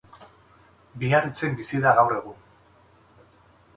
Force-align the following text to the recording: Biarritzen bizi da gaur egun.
Biarritzen 1.03 1.59
bizi 1.59 1.83
da 1.85 1.93
gaur 2.01 2.17
egun. 2.23 2.41